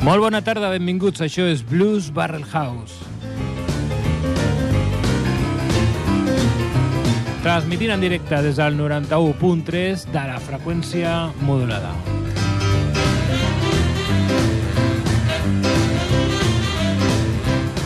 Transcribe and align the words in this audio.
Molt 0.00 0.22
bona 0.24 0.38
tarda, 0.40 0.70
benvinguts. 0.72 1.20
Això 1.20 1.44
és 1.44 1.60
Blues 1.60 2.06
Barrel 2.16 2.46
House. 2.54 3.04
Transmitint 7.44 7.92
en 7.92 8.00
directe 8.00 8.40
des 8.40 8.56
del 8.56 8.78
91.3 8.78 10.06
de 10.08 10.24
la 10.24 10.40
freqüència 10.40 11.12
modulada. 11.44 11.92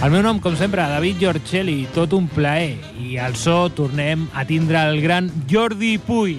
El 0.05 0.13
meu 0.15 0.23
nom, 0.23 0.39
com 0.39 0.55
sempre, 0.55 0.87
David 0.87 1.19
Giorcelli, 1.19 1.81
tot 1.99 2.15
un 2.15 2.31
plaer. 2.31 2.77
I 2.95 3.19
al 3.19 3.35
so 3.35 3.65
tornem 3.75 4.29
a 4.39 4.47
tindre 4.47 4.87
el 4.87 5.03
gran 5.03 5.33
Jordi 5.51 5.97
Puy. 5.99 6.39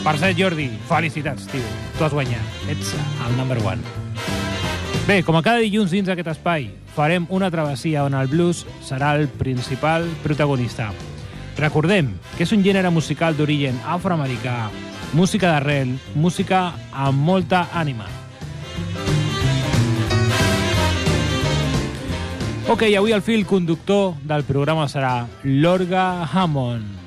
Per 0.00 0.16
cert, 0.16 0.38
Jordi, 0.38 0.70
felicitats, 0.88 1.44
tio. 1.52 1.64
Tu 1.98 2.04
has 2.04 2.14
guanyat. 2.16 2.60
Ets 2.72 2.94
el 2.96 3.36
number 3.36 3.58
one. 3.60 3.84
Bé, 5.06 5.20
com 5.26 5.36
a 5.36 5.42
cada 5.44 5.60
dilluns 5.60 5.92
dins 5.92 6.08
d'aquest 6.08 6.30
espai, 6.32 6.70
farem 6.96 7.26
una 7.28 7.50
travessia 7.52 8.06
on 8.06 8.16
el 8.16 8.30
blues 8.32 8.62
serà 8.86 9.12
el 9.18 9.28
principal 9.28 10.06
protagonista. 10.24 10.90
Recordem 11.58 12.14
que 12.36 12.46
és 12.46 12.54
un 12.56 12.64
gènere 12.64 12.92
musical 12.94 13.36
d'origen 13.36 13.76
afroamericà, 13.84 14.70
música 15.12 15.52
d'arrel, 15.52 15.92
música 16.14 16.70
amb 16.92 17.20
molta 17.20 17.66
ànima. 17.74 18.08
Ok, 22.70 22.86
avui 22.94 23.12
el 23.12 23.26
fil 23.26 23.44
conductor 23.44 24.14
del 24.22 24.46
programa 24.48 24.86
serà 24.88 25.26
l'Orga 25.42 26.24
Hammond. 26.30 26.99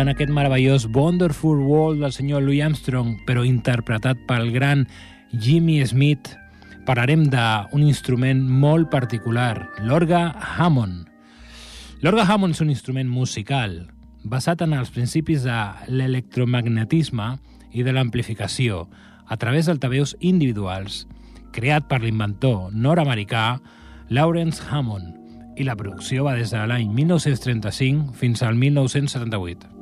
Escoltant 0.00 0.16
aquest 0.16 0.32
meravellós 0.32 0.86
Wonderful 0.94 1.58
World 1.60 2.00
del 2.00 2.12
senyor 2.12 2.40
Louis 2.40 2.62
Armstrong, 2.64 3.18
però 3.26 3.42
interpretat 3.44 4.16
pel 4.24 4.48
gran 4.50 4.86
Jimmy 5.30 5.84
Smith, 5.84 6.38
parlarem 6.86 7.26
d'un 7.28 7.82
instrument 7.84 8.40
molt 8.40 8.88
particular, 8.88 9.68
l'orga 9.84 10.32
Hammond. 10.56 11.04
L'orga 12.00 12.24
Hammond 12.24 12.56
és 12.56 12.62
un 12.64 12.70
instrument 12.72 13.10
musical 13.12 13.90
basat 14.24 14.62
en 14.64 14.72
els 14.72 14.88
principis 14.88 15.44
de 15.44 15.58
l'electromagnetisme 15.92 17.34
i 17.76 17.84
de 17.84 17.92
l'amplificació 17.92 18.86
a 19.28 19.36
través 19.36 19.68
d'altaveus 19.68 20.14
individuals, 20.20 21.04
creat 21.52 21.90
per 21.92 22.00
l'inventor 22.00 22.72
nord-americà 22.72 23.60
Lawrence 24.08 24.64
Hammond, 24.70 25.12
i 25.60 25.68
la 25.68 25.76
producció 25.76 26.24
va 26.24 26.38
des 26.40 26.56
de 26.56 26.64
l'any 26.64 26.88
1935 26.88 28.16
fins 28.16 28.40
al 28.40 28.56
1978. 28.56 29.79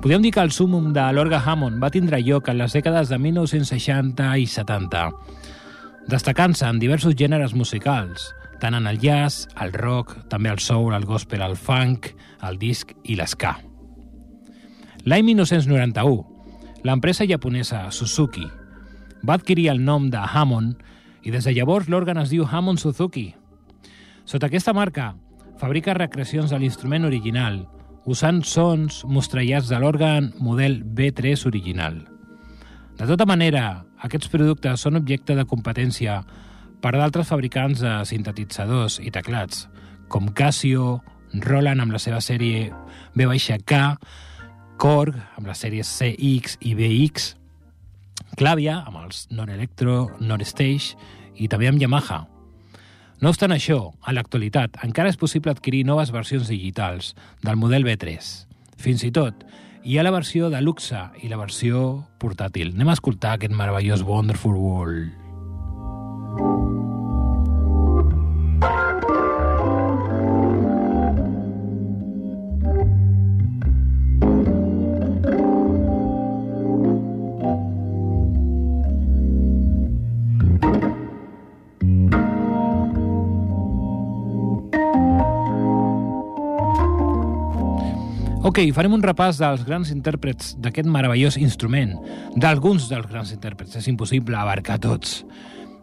Podem 0.00 0.22
dir 0.22 0.30
que 0.32 0.40
el 0.40 0.48
súmum 0.48 0.94
de 0.96 1.02
l'orga 1.12 1.42
Hammond 1.44 1.76
va 1.76 1.90
tindre 1.92 2.22
lloc 2.24 2.46
en 2.48 2.56
les 2.56 2.72
dècades 2.72 3.10
de 3.12 3.18
1960 3.20 4.28
i 4.40 4.46
70, 4.48 5.00
destacant-se 6.08 6.64
en 6.64 6.78
diversos 6.80 7.12
gèneres 7.20 7.52
musicals, 7.52 8.30
tant 8.62 8.72
en 8.78 8.86
el 8.88 8.96
jazz, 9.02 9.44
el 9.60 9.74
rock, 9.74 10.14
també 10.32 10.48
el 10.48 10.62
soul, 10.64 10.94
el 10.96 11.04
gospel, 11.04 11.44
el 11.44 11.52
funk, 11.52 12.14
el 12.48 12.56
disc 12.56 12.94
i 13.04 13.18
l'esca. 13.18 13.58
L'any 15.04 15.26
1991, 15.34 16.24
l'empresa 16.88 17.26
japonesa 17.28 17.82
Suzuki 17.92 18.46
va 19.20 19.36
adquirir 19.36 19.68
el 19.68 19.82
nom 19.84 20.08
de 20.08 20.22
Hammond 20.24 20.80
i 21.28 21.34
des 21.34 21.44
de 21.44 21.52
llavors 21.52 21.92
l'òrgan 21.92 22.22
es 22.22 22.32
diu 22.32 22.48
Hammond 22.48 22.80
Suzuki. 22.80 23.34
Sota 24.24 24.48
aquesta 24.48 24.72
marca, 24.72 25.10
fabrica 25.60 25.92
recreacions 25.92 26.48
de 26.48 26.62
l'instrument 26.62 27.04
original, 27.04 27.66
usant 28.06 28.42
sons 28.46 29.02
mostrellats 29.04 29.68
de 29.68 29.78
l'òrgan 29.80 30.30
model 30.40 30.80
B3 30.84 31.46
original. 31.48 32.00
De 32.96 33.06
tota 33.08 33.26
manera, 33.28 33.84
aquests 34.04 34.28
productes 34.32 34.82
són 34.84 34.98
objecte 35.00 35.36
de 35.36 35.46
competència 35.48 36.20
per 36.80 36.94
d'altres 36.96 37.28
fabricants 37.28 37.82
de 37.84 37.94
sintetitzadors 38.08 38.98
i 39.04 39.12
teclats, 39.12 39.66
com 40.08 40.32
Casio, 40.32 41.00
Roland 41.44 41.84
amb 41.84 41.94
la 41.94 42.00
seva 42.02 42.20
sèrie 42.24 42.70
B-K, 43.14 43.80
Korg, 44.80 45.16
amb 45.36 45.46
les 45.46 45.60
sèries 45.60 45.88
CX 45.98 46.56
i 46.64 46.74
BX, 46.74 47.34
Clavia, 48.40 48.80
amb 48.86 49.02
els 49.04 49.26
Non-Electro, 49.34 50.16
Non-Stage, 50.20 50.96
i 51.36 51.48
també 51.48 51.68
amb 51.68 51.80
Yamaha. 51.82 52.22
No 53.20 53.28
obstant 53.28 53.52
això, 53.52 53.90
a 54.00 54.14
l'actualitat 54.16 54.78
encara 54.86 55.10
és 55.12 55.18
possible 55.20 55.52
adquirir 55.52 55.82
noves 55.84 56.08
versions 56.08 56.48
digitals 56.48 57.10
del 57.44 57.58
model 57.60 57.84
B3. 57.84 58.30
Fins 58.80 59.04
i 59.04 59.10
tot, 59.12 59.44
hi 59.84 59.98
ha 59.98 60.04
la 60.06 60.14
versió 60.14 60.48
de 60.48 60.62
luxe 60.64 61.02
i 61.20 61.28
la 61.28 61.36
versió 61.36 62.06
portàtil. 62.16 62.72
Anem 62.72 62.88
a 62.88 62.96
escoltar 62.96 63.36
aquest 63.36 63.52
meravellós 63.52 64.06
Wonderful 64.08 64.56
World. 64.56 65.29
Ok, 88.60 88.74
farem 88.76 88.92
un 88.92 89.00
repàs 89.00 89.38
dels 89.40 89.62
grans 89.64 89.88
intèrprets 89.88 90.50
d'aquest 90.60 90.84
meravellós 90.92 91.38
instrument, 91.40 91.94
d'alguns 92.36 92.90
dels 92.90 93.06
grans 93.08 93.30
intèrprets. 93.32 93.78
És 93.80 93.86
impossible 93.88 94.36
abarcar 94.36 94.74
tots. 94.84 95.22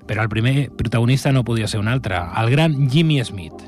Però 0.06 0.22
el 0.22 0.30
primer 0.30 0.68
protagonista 0.78 1.32
no 1.34 1.42
podia 1.42 1.66
ser 1.66 1.80
un 1.82 1.88
altre, 1.90 2.20
el 2.38 2.52
gran 2.54 2.76
Jimmy 2.94 3.18
Smith. 3.26 3.64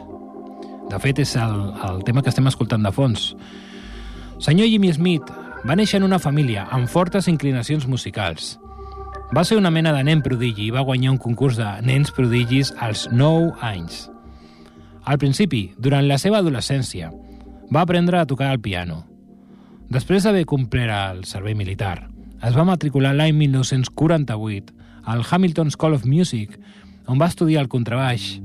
De 0.92 1.00
fet, 1.02 1.24
és 1.24 1.32
el, 1.42 1.56
el 1.88 2.04
tema 2.06 2.22
que 2.22 2.30
estem 2.30 2.46
escoltant 2.52 2.86
de 2.86 2.92
fons. 2.94 3.32
Senyor 4.46 4.70
Jimmy 4.70 4.92
Smith 4.94 5.32
va 5.66 5.80
néixer 5.80 5.98
en 5.98 6.06
una 6.06 6.20
família 6.22 6.68
amb 6.70 6.86
fortes 6.86 7.32
inclinacions 7.34 7.88
musicals. 7.90 8.60
Va 9.34 9.42
ser 9.42 9.58
una 9.58 9.72
mena 9.74 9.96
de 9.96 10.04
nen 10.06 10.22
prodigi 10.22 10.68
i 10.68 10.76
va 10.76 10.86
guanyar 10.86 11.16
un 11.16 11.18
concurs 11.24 11.58
de 11.58 11.72
nens 11.82 12.14
prodigis 12.14 12.76
als 12.78 13.08
9 13.10 13.58
anys. 13.72 14.06
Al 15.02 15.18
principi, 15.18 15.72
durant 15.82 16.06
la 16.06 16.22
seva 16.22 16.44
adolescència, 16.46 17.10
va 17.74 17.82
aprendre 17.82 18.20
a 18.20 18.26
tocar 18.26 18.52
el 18.52 18.60
piano. 18.60 19.04
Després 19.90 20.24
d'haver 20.26 20.46
complert 20.46 20.94
el 20.94 21.24
servei 21.26 21.56
militar, 21.56 22.10
es 22.46 22.56
va 22.56 22.66
matricular 22.66 23.14
l'any 23.16 23.36
1948 23.36 24.74
al 25.10 25.24
Hamilton 25.30 25.72
School 25.72 25.98
of 25.98 26.06
Music, 26.06 26.60
on 27.08 27.20
va 27.20 27.28
estudiar 27.28 27.64
el 27.64 27.70
contrabaix. 27.70 28.38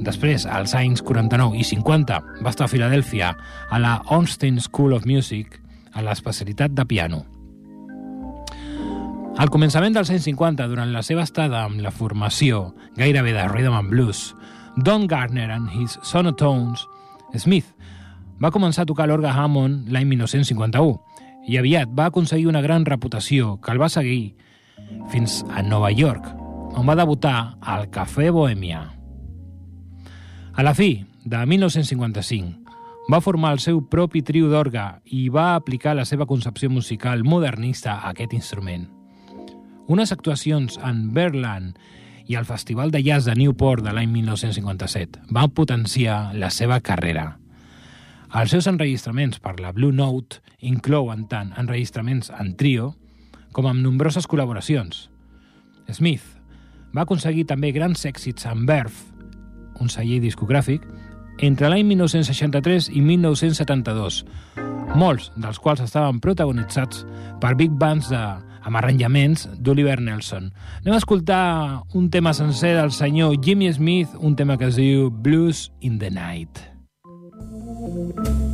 Després, 0.00 0.46
als 0.46 0.74
anys 0.74 1.02
49 1.06 1.58
i 1.60 1.64
50, 1.64 2.20
va 2.42 2.50
estar 2.50 2.66
a 2.66 2.72
Filadèlfia, 2.72 3.34
a 3.70 3.78
la 3.78 4.00
Ornstein 4.10 4.60
School 4.60 4.96
of 4.96 5.06
Music, 5.06 5.60
a 5.92 6.02
l'especialitat 6.02 6.74
de 6.74 6.86
piano. 6.86 7.24
Al 9.40 9.48
començament 9.48 9.94
dels 9.94 10.10
anys 10.12 10.26
50, 10.26 10.66
durant 10.68 10.90
la 10.92 11.04
seva 11.06 11.22
estada 11.24 11.62
amb 11.64 11.80
la 11.80 11.92
formació 11.94 12.74
gairebé 12.98 13.32
de 13.36 13.46
Rhythm 13.48 13.76
and 13.78 13.92
Blues, 13.92 14.34
Don 14.76 15.06
Gardner 15.06 15.50
and 15.50 15.70
his 15.70 15.98
Sonotones, 16.02 16.82
Smith 17.38 17.70
va 18.40 18.50
començar 18.50 18.82
a 18.84 18.88
tocar 18.88 19.06
l'orga 19.08 19.34
Hammond 19.36 19.90
l'any 19.92 20.08
1951 20.14 20.98
i 21.48 21.58
aviat 21.60 21.92
va 21.96 22.08
aconseguir 22.10 22.48
una 22.48 22.62
gran 22.64 22.86
reputació 22.88 23.58
que 23.60 23.72
el 23.72 23.80
va 23.80 23.88
seguir 23.92 24.34
fins 25.10 25.44
a 25.52 25.62
Nova 25.62 25.90
York, 25.92 26.24
on 26.76 26.86
va 26.86 26.96
debutar 26.96 27.56
al 27.60 27.88
Cafè 27.92 28.30
Bohemia. 28.32 28.82
A 30.54 30.62
la 30.62 30.74
fi 30.74 31.04
de 31.24 31.44
1955, 31.46 32.60
va 33.10 33.20
formar 33.20 33.52
el 33.56 33.60
seu 33.60 33.80
propi 33.90 34.22
trio 34.22 34.48
d'orga 34.50 35.00
i 35.04 35.28
va 35.28 35.54
aplicar 35.56 35.96
la 35.96 36.06
seva 36.06 36.26
concepció 36.30 36.70
musical 36.70 37.24
modernista 37.24 37.96
a 37.98 38.12
aquest 38.14 38.36
instrument. 38.36 38.86
Unes 39.90 40.12
actuacions 40.14 40.78
en 40.86 41.08
Berland 41.14 41.78
i 42.30 42.36
el 42.38 42.46
Festival 42.46 42.92
de 42.94 43.02
Jazz 43.02 43.26
de 43.26 43.34
Newport 43.34 43.82
de 43.82 43.92
l'any 43.96 44.12
1957 44.14 45.26
van 45.34 45.50
potenciar 45.50 46.30
la 46.38 46.50
seva 46.54 46.78
carrera. 46.80 47.39
Els 48.30 48.52
seus 48.54 48.68
enregistraments 48.70 49.40
per 49.42 49.56
la 49.58 49.72
Blue 49.74 49.90
Note 49.90 50.38
inclouen 50.62 51.24
tant 51.26 51.48
enregistraments 51.58 52.30
en 52.30 52.52
trio 52.54 52.92
com 53.50 53.66
amb 53.66 53.82
nombroses 53.82 54.28
col·laboracions. 54.30 55.08
Smith 55.90 56.36
va 56.94 57.02
aconseguir 57.02 57.48
també 57.50 57.72
grans 57.74 58.06
èxits 58.06 58.46
amb 58.46 58.70
Verve, 58.70 58.94
un 59.82 59.90
celler 59.90 60.20
discogràfic, 60.22 60.86
entre 61.42 61.72
l'any 61.72 61.82
1963 61.90 62.92
i 62.94 63.02
1972, 63.02 64.22
molts 64.94 65.30
dels 65.34 65.58
quals 65.58 65.82
estaven 65.82 66.22
protagonitzats 66.22 67.02
per 67.42 67.56
big 67.58 67.74
bands 67.82 68.14
de 68.14 68.24
amb 68.60 68.76
arranjaments 68.76 69.48
d'Oliver 69.58 69.98
Nelson. 70.04 70.52
Anem 70.84 70.94
a 70.94 71.02
escoltar 71.02 71.44
un 71.98 72.10
tema 72.14 72.34
sencer 72.36 72.76
del 72.78 72.92
senyor 72.94 73.40
Jimmy 73.42 73.72
Smith, 73.72 74.14
un 74.20 74.36
tema 74.36 74.58
que 74.60 74.70
es 74.70 74.78
diu 74.78 75.10
Blues 75.10 75.70
in 75.80 75.98
the 75.98 76.12
Night. 76.14 76.70
Thank 77.92 78.28
you. 78.28 78.49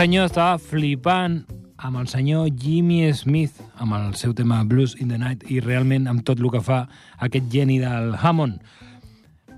Senyor 0.00 0.30
estava 0.30 0.54
flipant 0.56 1.42
amb 1.84 1.98
el 2.00 2.06
senyor 2.08 2.46
Jimmy 2.56 3.10
Smith, 3.12 3.58
amb 3.76 3.92
el 3.98 4.14
seu 4.16 4.32
tema 4.32 4.62
Blues 4.64 4.94
in 4.96 5.10
the 5.12 5.18
Night, 5.20 5.42
i 5.52 5.58
realment 5.60 6.06
amb 6.08 6.22
tot 6.24 6.40
el 6.40 6.48
que 6.48 6.62
fa 6.64 6.78
aquest 7.20 7.50
geni 7.52 7.76
del 7.82 8.14
Hammond. 8.16 8.62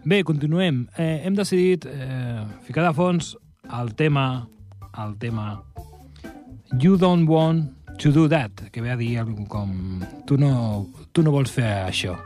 Bé, 0.02 0.24
continuem. 0.26 0.80
Eh, 0.98 1.22
hem 1.28 1.36
decidit 1.38 1.86
eh, 1.86 2.42
ficar 2.66 2.88
de 2.88 2.90
fons 2.96 3.36
el 3.78 3.94
tema, 3.94 4.48
el 4.98 5.14
tema 5.22 5.62
You 6.72 6.96
don't 6.98 7.30
want 7.30 7.94
to 8.02 8.10
do 8.10 8.26
that, 8.32 8.66
que 8.72 8.82
ve 8.82 8.90
a 8.90 8.98
dir 8.98 9.22
com 9.46 10.02
tu 10.26 10.40
no, 10.42 10.88
tu 11.12 11.22
no 11.22 11.30
vols 11.30 11.54
fer 11.54 11.84
això, 11.84 12.16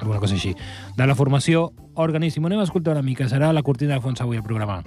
alguna 0.00 0.22
cosa 0.22 0.38
així. 0.38 0.54
De 0.96 1.04
la 1.04 1.18
formació 1.18 1.74
Organism. 1.96 2.48
Anem 2.48 2.60
a 2.60 2.70
escoltar 2.70 2.96
una 2.96 3.04
mica, 3.04 3.28
serà 3.28 3.52
la 3.52 3.64
cortina 3.64 3.98
de 3.98 4.04
fons 4.04 4.24
avui 4.24 4.40
al 4.40 4.48
programa. 4.48 4.80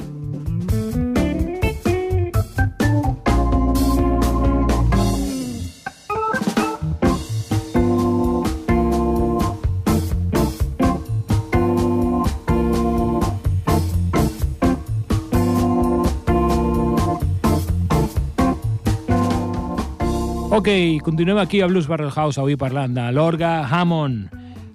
Ok, 20.60 20.68
continuem 21.04 21.38
aquí 21.38 21.62
a 21.62 21.68
Blues 21.68 21.88
Barrel 21.88 22.12
House, 22.12 22.38
avui 22.38 22.58
parlant 22.60 22.92
de 22.92 23.06
l'Orga 23.16 23.63
Hammond. 23.63 24.25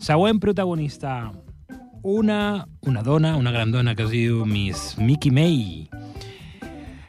Següent 0.00 0.38
protagonista, 0.40 1.30
una, 2.00 2.64
una 2.88 3.02
dona, 3.04 3.34
una 3.36 3.52
gran 3.52 3.68
dona 3.70 3.92
que 3.92 4.06
es 4.06 4.08
diu 4.08 4.46
Miss 4.48 4.94
Mickey 4.96 5.28
May. 5.28 5.90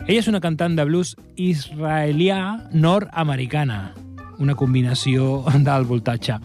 Ella 0.10 0.18
és 0.20 0.28
una 0.28 0.42
cantant 0.44 0.76
de 0.76 0.84
blues 0.84 1.14
israelià 1.40 2.68
nord-americana, 2.76 3.94
una 4.44 4.58
combinació 4.60 5.46
d'alt 5.70 5.88
voltatge, 5.88 6.36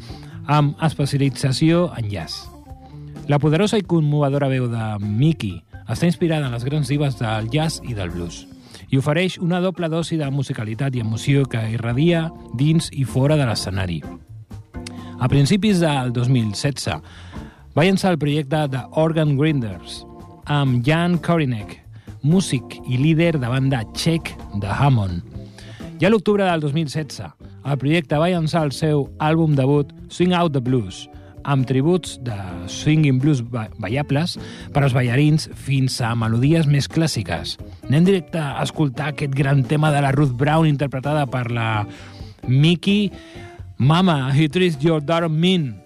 amb 0.47 0.79
especialització 0.87 1.89
en 1.99 2.15
jazz. 2.15 2.47
La 3.27 3.43
poderosa 3.43 3.83
i 3.83 3.83
conmovedora 3.83 4.53
veu 4.55 4.71
de 4.71 4.87
Mickey 5.03 5.65
està 5.89 6.07
inspirada 6.07 6.47
en 6.47 6.55
les 6.55 6.71
grans 6.71 6.95
divas 6.95 7.19
del 7.19 7.51
jazz 7.51 7.83
i 7.83 7.99
del 7.99 8.15
blues 8.15 8.45
i 8.91 8.99
ofereix 8.99 9.39
una 9.39 9.61
doble 9.63 9.89
dosi 9.89 10.19
de 10.19 10.29
musicalitat 10.35 10.97
i 10.97 11.03
emoció 11.05 11.45
que 11.47 11.63
irradia 11.75 12.27
dins 12.59 12.91
i 12.93 13.07
fora 13.07 13.39
de 13.39 13.47
l'escenari. 13.47 14.01
A 15.21 15.29
principis 15.29 15.81
del 15.81 16.13
2016 16.17 16.97
va 17.77 17.85
llançar 17.87 18.15
el 18.15 18.19
projecte 18.19 18.65
de 18.73 18.81
Organ 18.99 19.37
Grinders 19.39 20.01
amb 20.51 20.83
Jan 20.87 21.19
Korinek, 21.23 21.77
músic 22.23 22.81
i 22.89 22.99
líder 22.99 23.37
de 23.39 23.47
banda 23.47 23.85
txec 23.95 24.33
de 24.59 24.67
Hammond. 24.67 25.23
Ja 26.01 26.09
a 26.09 26.11
l'octubre 26.11 26.45
del 26.49 26.63
2016, 26.65 27.29
el 27.71 27.79
projecte 27.79 28.19
va 28.19 28.31
llançar 28.33 28.65
el 28.65 28.73
seu 28.73 29.05
àlbum 29.21 29.55
debut 29.55 29.93
Swing 30.09 30.33
Out 30.35 30.57
the 30.57 30.63
Blues, 30.65 31.05
amb 31.45 31.67
tributs 31.69 32.19
de 32.25 32.37
swinging 32.71 33.21
blues 33.23 33.43
ballables 33.43 34.37
per 34.75 34.85
als 34.85 34.95
ballarins 34.97 35.49
fins 35.55 36.01
a 36.05 36.15
melodies 36.19 36.69
més 36.71 36.89
clàssiques. 36.91 37.57
Anem 37.89 38.09
directe 38.09 38.41
a 38.41 38.63
escoltar 38.63 39.13
aquest 39.13 39.35
gran 39.37 39.65
tema 39.65 39.93
de 39.95 40.03
la 40.05 40.13
Ruth 40.17 40.37
Brown 40.37 40.69
interpretada 40.69 41.27
per 41.31 41.49
la 41.51 41.87
Mickey 42.47 43.11
Mama, 43.79 44.33
He 44.37 44.49
Treats 44.49 44.83
Your 44.85 45.01
Daughter 45.01 45.31
Mean. 45.31 45.80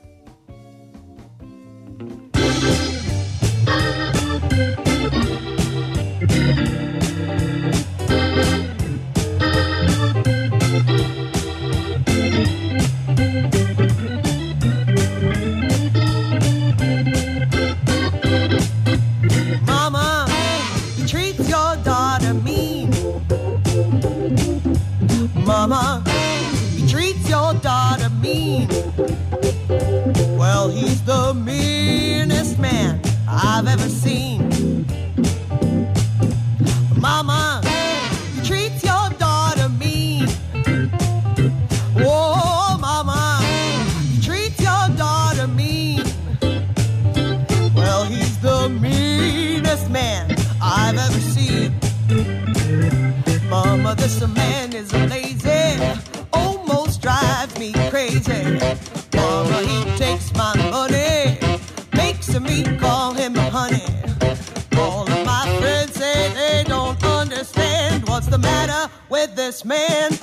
Man. 69.65 70.14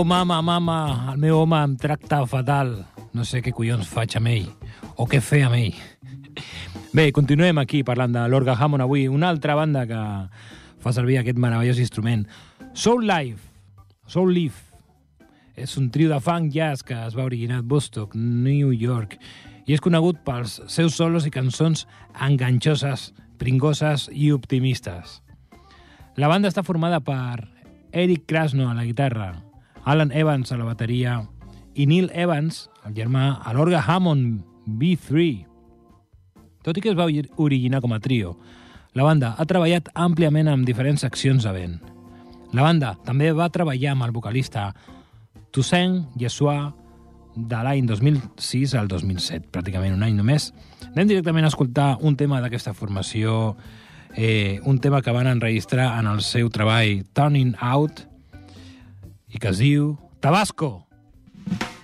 Oh, 0.00 0.04
mama, 0.04 0.40
mama, 0.42 1.10
el 1.10 1.18
meu 1.18 1.40
home 1.40 1.58
em 1.58 1.72
tracta 1.74 2.20
fatal. 2.30 2.68
No 3.18 3.24
sé 3.26 3.40
què 3.42 3.50
collons 3.50 3.88
faig 3.90 4.12
amb 4.14 4.28
ell, 4.30 4.44
o 4.94 5.08
què 5.10 5.18
fer 5.18 5.40
amb 5.48 5.56
ell. 5.58 5.74
Bé, 6.94 7.08
continuem 7.16 7.58
aquí 7.58 7.80
parlant 7.82 8.14
de 8.14 8.22
l'Orga 8.30 8.54
Hammond 8.54 8.84
avui, 8.84 9.08
una 9.10 9.26
altra 9.34 9.56
banda 9.58 9.82
que 9.90 10.02
fa 10.84 10.92
servir 10.94 11.16
aquest 11.18 11.40
meravellós 11.42 11.80
instrument. 11.82 12.22
Soul 12.78 13.08
Life, 13.10 13.42
Soul 14.06 14.30
Leaf, 14.36 14.60
és 15.58 15.74
un 15.82 15.90
trio 15.90 16.12
de 16.12 16.20
funk 16.22 16.54
jazz 16.54 16.86
que 16.86 16.94
es 17.08 17.18
va 17.18 17.26
originar 17.26 17.58
a 17.58 17.66
Woodstock, 17.66 18.14
New 18.14 18.70
York, 18.70 19.18
i 19.66 19.74
és 19.74 19.82
conegut 19.82 20.22
pels 20.22 20.60
seus 20.70 20.94
solos 20.94 21.26
i 21.26 21.34
cançons 21.34 21.88
enganxoses, 22.14 23.10
pringoses 23.42 24.06
i 24.14 24.30
optimistes. 24.30 25.18
La 26.14 26.30
banda 26.30 26.54
està 26.54 26.62
formada 26.62 27.02
per 27.02 27.48
Eric 27.90 28.28
Krasno 28.30 28.70
a 28.70 28.78
la 28.78 28.86
guitarra, 28.86 29.32
Alan 29.88 30.10
Evans 30.12 30.52
a 30.52 30.58
la 30.60 30.66
bateria 30.68 31.22
i 31.72 31.86
Neil 31.88 32.10
Evans, 32.12 32.66
el 32.84 32.92
germà, 32.92 33.38
a 33.40 33.54
l'orga 33.56 33.80
Hammond 33.80 34.42
B3. 34.68 35.46
Tot 36.60 36.76
i 36.76 36.82
que 36.84 36.90
es 36.92 36.98
va 36.98 37.06
originar 37.40 37.80
com 37.80 37.94
a 37.96 38.00
trio, 38.04 38.34
la 38.92 39.06
banda 39.06 39.30
ha 39.32 39.46
treballat 39.48 39.88
àmpliament 39.96 40.50
amb 40.52 40.68
diferents 40.68 41.06
seccions 41.06 41.46
de 41.46 41.54
vent. 41.56 41.78
La 42.52 42.66
banda 42.66 42.98
també 43.06 43.30
va 43.32 43.48
treballar 43.48 43.94
amb 43.94 44.04
el 44.04 44.12
vocalista 44.12 44.66
Toussaint 45.56 46.02
Yeshua 46.20 46.58
de 47.38 47.62
l'any 47.64 47.88
2006 47.88 48.76
al 48.76 48.92
2007, 48.92 49.48
pràcticament 49.54 49.96
un 49.96 50.04
any 50.04 50.20
només. 50.20 50.50
Anem 50.90 51.14
directament 51.14 51.48
a 51.48 51.54
escoltar 51.54 51.94
un 52.04 52.20
tema 52.20 52.42
d'aquesta 52.44 52.76
formació, 52.76 53.56
eh, 54.12 54.60
un 54.68 54.84
tema 54.84 55.00
que 55.00 55.16
van 55.16 55.32
enregistrar 55.32 55.94
en 55.96 56.12
el 56.12 56.20
seu 56.20 56.52
treball 56.52 57.06
Turning 57.16 57.56
Out 57.56 58.04
i 59.28 59.38
que 59.38 59.52
es 59.52 59.58
diu 59.62 59.96
Tabasco. 60.20 60.88
House. 61.48 61.77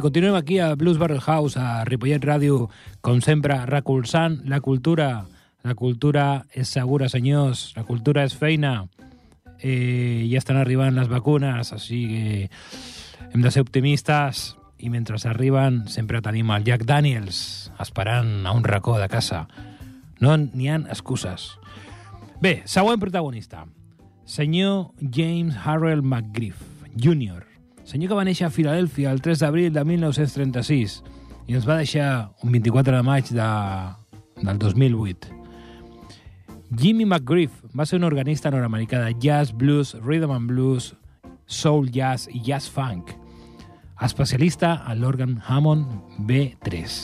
Continuem 0.00 0.34
aquí 0.34 0.58
a 0.58 0.74
Blues 0.74 0.98
Barrel 0.98 1.20
House, 1.20 1.56
a 1.56 1.84
Ripollet 1.84 2.24
Ràdio, 2.24 2.68
com 3.04 3.18
sempre, 3.20 3.58
recolzant 3.66 4.38
la 4.48 4.60
cultura. 4.60 5.26
La 5.62 5.74
cultura 5.76 6.46
és 6.56 6.70
segura, 6.72 7.10
senyors, 7.12 7.74
la 7.76 7.84
cultura 7.84 8.24
és 8.24 8.32
feina. 8.32 8.86
Eh, 9.60 10.24
ja 10.30 10.40
estan 10.40 10.56
arribant 10.56 10.96
les 10.96 11.10
vacunes, 11.10 11.74
així 11.76 12.00
que 12.08 12.48
hem 13.32 13.44
de 13.44 13.52
ser 13.52 13.60
optimistes 13.66 14.54
i 14.80 14.88
mentre 14.88 15.20
arriben 15.28 15.82
sempre 15.92 16.22
tenim 16.24 16.48
el 16.54 16.64
Jack 16.64 16.86
Daniels 16.88 17.70
esperant 17.78 18.46
a 18.46 18.56
un 18.56 18.64
racó 18.64 18.96
de 18.98 19.10
casa. 19.12 19.46
No 20.20 20.38
n'hi 20.38 20.70
ha 20.70 20.80
excuses. 20.88 21.58
Bé, 22.40 22.62
següent 22.64 23.00
protagonista. 23.00 23.66
Senyor 24.24 24.94
James 25.02 25.56
Harrell 25.66 26.00
McGriff, 26.00 26.62
Jr., 26.96 27.49
senyor 27.90 28.12
que 28.12 28.18
va 28.20 28.24
néixer 28.26 28.46
a 28.46 28.54
Filadèlfia 28.54 29.10
el 29.10 29.18
3 29.24 29.40
d'abril 29.42 29.72
de 29.74 29.82
1936 29.82 31.00
i 31.50 31.56
ens 31.58 31.66
va 31.66 31.80
deixar 31.80 32.30
un 32.44 32.52
24 32.54 32.94
de 32.94 33.02
maig 33.02 33.32
de, 33.34 33.48
del 34.38 34.60
2008. 34.62 35.34
Jimmy 36.70 37.04
McGriff 37.04 37.64
va 37.74 37.86
ser 37.86 37.98
un 37.98 38.06
organista 38.06 38.52
nord-americà 38.54 39.02
de 39.02 39.16
jazz, 39.18 39.50
blues, 39.50 39.96
rhythm 40.04 40.30
and 40.30 40.46
blues, 40.46 40.92
soul 41.50 41.90
jazz 41.90 42.30
i 42.30 42.44
jazz 42.46 42.70
funk, 42.70 43.10
especialista 44.06 44.76
en 44.86 45.02
l'òrgan 45.02 45.40
Hammond 45.48 45.90
B3. 46.30 47.00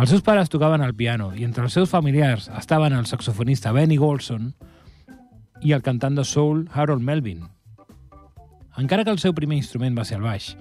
Els 0.00 0.08
seus 0.08 0.24
pares 0.24 0.48
tocaven 0.48 0.80
el 0.80 0.96
piano 0.96 1.34
i 1.36 1.44
entre 1.44 1.68
els 1.68 1.76
seus 1.76 1.92
familiars 1.92 2.48
estaven 2.56 2.96
el 2.96 3.04
saxofonista 3.04 3.76
Benny 3.76 4.00
Golson 4.00 4.54
i 5.60 5.76
el 5.76 5.84
cantant 5.84 6.16
de 6.16 6.24
soul 6.24 6.64
Harold 6.72 7.04
Melvin. 7.04 7.44
Encara 8.78 9.04
que 9.04 9.12
el 9.12 9.20
seu 9.20 9.34
primer 9.36 9.58
instrument 9.58 9.96
va 9.98 10.06
ser 10.08 10.18
el 10.18 10.24
baix, 10.24 10.52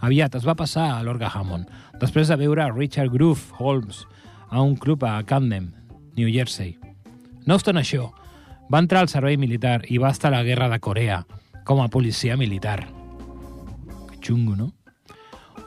aviat 0.00 0.36
es 0.38 0.46
va 0.48 0.56
passar 0.56 0.86
a 0.94 1.02
l'orga 1.04 1.30
Hammond, 1.34 1.68
després 2.00 2.30
de 2.30 2.38
veure 2.40 2.70
Richard 2.72 3.12
Groove 3.12 3.58
Holmes 3.58 4.06
a 4.48 4.62
un 4.62 4.76
club 4.76 5.04
a 5.04 5.18
Camden, 5.24 5.72
New 6.16 6.30
Jersey. 6.32 6.78
No 7.46 7.58
obstant 7.58 7.80
això, 7.80 8.10
va 8.72 8.80
entrar 8.80 9.04
al 9.04 9.12
servei 9.12 9.36
militar 9.36 9.80
i 9.88 9.98
va 9.98 10.12
estar 10.14 10.30
a 10.32 10.38
la 10.38 10.44
Guerra 10.46 10.70
de 10.72 10.80
Corea 10.80 11.24
com 11.64 11.82
a 11.82 11.88
policia 11.88 12.36
militar. 12.36 12.86
Que 14.08 14.18
xungo, 14.22 14.56
no? 14.56 14.72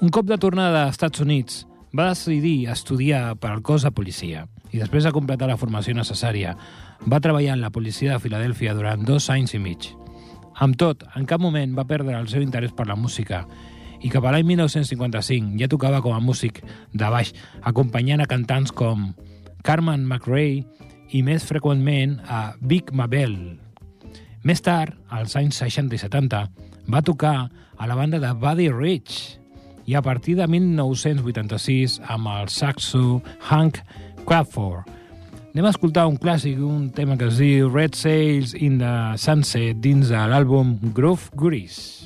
Un 0.02 0.10
cop 0.10 0.26
de 0.26 0.38
tornada 0.38 0.88
als 0.88 0.98
Estats 0.98 1.22
Units, 1.22 1.64
va 1.94 2.10
decidir 2.10 2.68
estudiar 2.74 3.36
per 3.38 3.52
al 3.54 3.62
cos 3.62 3.86
de 3.86 3.92
policia 3.94 4.48
i 4.74 4.82
després 4.82 5.06
de 5.06 5.14
completar 5.14 5.48
la 5.48 5.60
formació 5.62 5.94
necessària 5.94 6.56
va 7.06 7.22
treballar 7.22 7.54
en 7.54 7.62
la 7.62 7.70
policia 7.70 8.16
de 8.16 8.24
Filadèlfia 8.24 8.74
durant 8.74 9.06
dos 9.06 9.30
anys 9.30 9.54
i 9.54 9.62
mig. 9.62 9.94
Amb 10.62 10.78
tot, 10.78 11.04
en 11.18 11.26
cap 11.30 11.42
moment 11.42 11.74
va 11.78 11.88
perdre 11.90 12.18
el 12.20 12.30
seu 12.30 12.44
interès 12.46 12.74
per 12.76 12.86
la 12.90 12.98
música 13.00 13.44
i 14.04 14.12
cap 14.12 14.26
a 14.28 14.34
l'any 14.36 14.46
1955 14.52 15.58
ja 15.62 15.70
tocava 15.72 16.02
com 16.04 16.14
a 16.14 16.22
músic 16.22 16.60
de 16.94 17.10
baix, 17.10 17.32
acompanyant 17.64 18.22
a 18.22 18.30
cantants 18.30 18.74
com 18.76 19.12
Carmen 19.64 20.04
McRae 20.06 20.64
i 21.16 21.22
més 21.24 21.46
freqüentment 21.48 22.20
a 22.28 22.54
Big 22.60 22.92
Mabel. 22.92 23.38
Més 24.44 24.60
tard, 24.60 24.98
als 25.08 25.38
anys 25.40 25.62
60 25.64 25.96
i 25.96 26.02
70, 26.02 26.44
va 26.92 27.06
tocar 27.06 27.38
a 27.78 27.88
la 27.88 27.96
banda 27.96 28.20
de 28.20 28.34
Buddy 28.36 28.68
Rich, 28.74 29.40
i 29.86 29.96
a 29.96 30.02
partir 30.02 30.36
de 30.40 30.48
1986 30.48 32.00
amb 32.08 32.30
el 32.32 32.50
saxo 32.50 33.22
Hank 33.50 33.80
Crawford. 34.26 34.88
Anem 35.54 35.68
a 35.70 35.72
escoltar 35.76 36.08
un 36.10 36.16
clàssic, 36.18 36.58
un 36.66 36.88
tema 36.98 37.14
que 37.14 37.28
es 37.30 37.36
diu 37.38 37.68
Red 37.70 37.94
Sails 37.94 38.56
in 38.58 38.80
the 38.82 38.94
Sunset 39.22 39.78
dins 39.86 40.10
de 40.10 40.24
l'àlbum 40.32 40.80
Groove 40.98 41.30
Grease. 41.38 42.03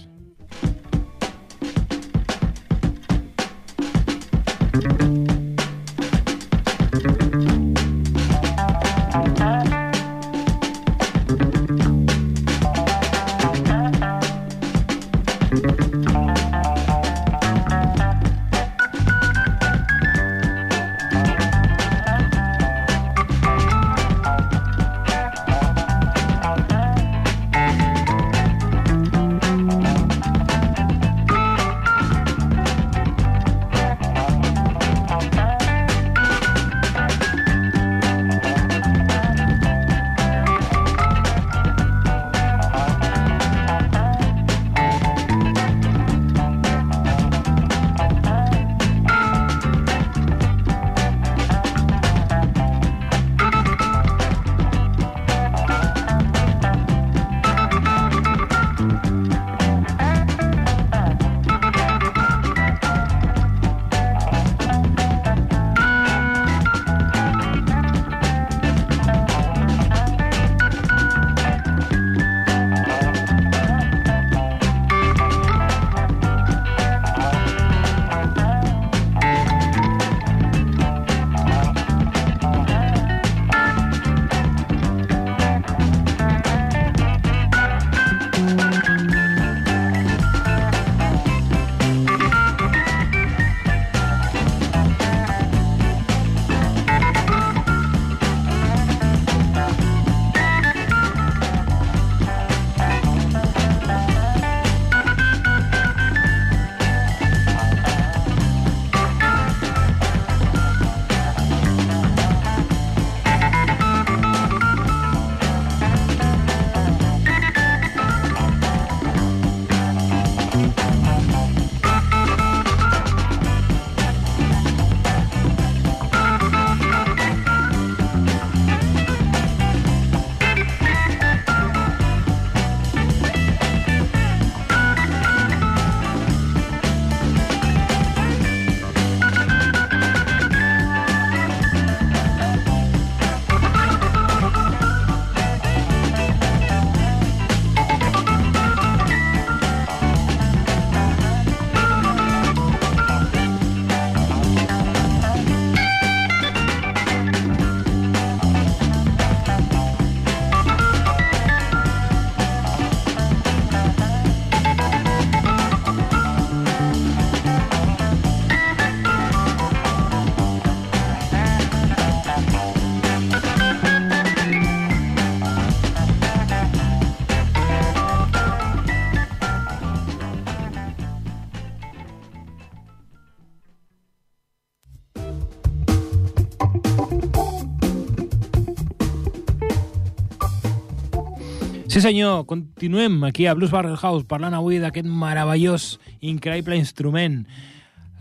Sí 191.98 192.02
senyor, 192.02 192.46
continuem 192.46 193.24
aquí 193.24 193.48
a 193.48 193.56
Blues 193.56 193.72
Barrel 193.74 193.98
House 193.98 194.22
parlant 194.30 194.54
avui 194.54 194.78
d'aquest 194.78 195.08
meravellós, 195.10 195.96
increïble 196.22 196.78
instrument, 196.78 197.40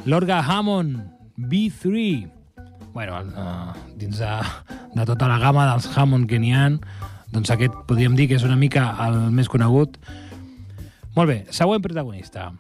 l'orga 0.09 0.39
Hammond 0.41 0.97
B3. 1.37 2.25
bueno, 2.95 3.19
uh, 3.37 3.77
dins 4.01 4.17
de, 4.17 4.33
de 4.95 5.05
tota 5.05 5.29
la 5.29 5.37
gamma 5.37 5.67
dels 5.69 5.91
Hammond 5.93 6.25
que 6.25 6.41
n'hi 6.41 6.55
ha, 6.57 6.71
doncs 7.35 7.53
aquest 7.53 7.77
podríem 7.85 8.17
dir 8.17 8.31
que 8.31 8.39
és 8.41 8.49
una 8.49 8.57
mica 8.57 8.95
el 9.11 9.29
més 9.29 9.53
conegut. 9.53 10.01
Molt 11.13 11.29
bé, 11.29 11.43
següent 11.53 11.85
protagonista. 11.85 12.55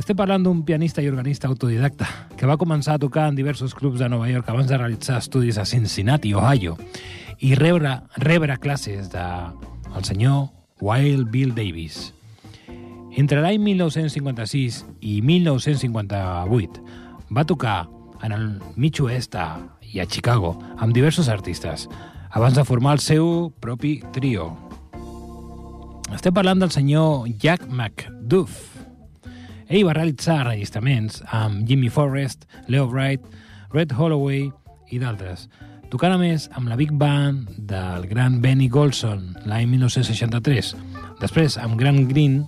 Estem 0.00 0.16
parlant 0.16 0.40
d'un 0.40 0.64
pianista 0.64 1.04
i 1.04 1.12
organista 1.12 1.52
autodidacta 1.52 2.08
que 2.32 2.48
va 2.48 2.56
començar 2.56 2.96
a 2.96 3.04
tocar 3.04 3.28
en 3.28 3.36
diversos 3.36 3.76
clubs 3.76 4.00
de 4.00 4.08
Nova 4.08 4.32
York 4.32 4.48
abans 4.48 4.72
de 4.72 4.80
realitzar 4.80 5.20
estudis 5.20 5.60
a 5.60 5.68
Cincinnati, 5.68 6.32
Ohio, 6.32 6.78
i 7.38 7.54
rebre, 7.54 8.00
rebre 8.16 8.58
classes 8.58 9.10
de 9.12 9.24
el 9.96 10.04
senyor 10.04 10.48
Wild 10.80 11.30
Bill 11.30 11.54
Davis. 11.54 12.12
Entre 13.16 13.40
l'any 13.40 13.60
1956 13.62 14.82
i 15.00 15.20
1958 15.24 16.82
va 17.32 17.44
tocar 17.48 17.86
en 18.22 18.32
el 18.32 18.46
mig 18.76 19.00
oest 19.00 19.36
i 19.92 20.00
a 20.00 20.06
Chicago 20.06 20.56
amb 20.76 20.92
diversos 20.92 21.28
artistes, 21.28 21.88
abans 22.30 22.56
de 22.56 22.64
formar 22.64 22.96
el 22.96 23.00
seu 23.00 23.52
propi 23.60 24.02
trio. 24.12 24.50
Estem 26.12 26.34
parlant 26.36 26.60
del 26.60 26.70
senyor 26.70 27.26
Jack 27.40 27.64
McDuff. 27.68 28.76
Ell 29.66 29.86
va 29.88 29.96
realitzar 29.96 30.42
enregistraments 30.44 31.22
amb 31.34 31.64
Jimmy 31.66 31.88
Forrest, 31.88 32.44
Leo 32.68 32.86
Wright, 32.86 33.24
Red 33.72 33.96
Holloway 33.96 34.50
i 34.92 35.00
d'altres, 35.02 35.48
tocant 35.90 36.14
a 36.14 36.18
més 36.18 36.48
amb 36.58 36.68
la 36.70 36.76
Big 36.78 36.92
Band 36.92 37.50
del 37.70 38.06
gran 38.10 38.40
Benny 38.42 38.68
Golson 38.72 39.34
l'any 39.46 39.68
1963, 39.70 40.72
després 41.20 41.56
amb 41.62 41.78
Grant 41.78 42.02
Green 42.10 42.40